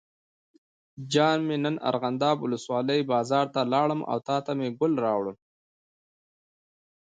[1.11, 5.37] جان مې نن ارغنداب ولسوالۍ بازار ته لاړم او تاته مې ګل راوړل.